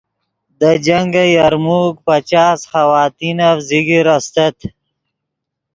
[0.59, 4.57] دے جنگ یرموک پچاس خواتینف ذکر استت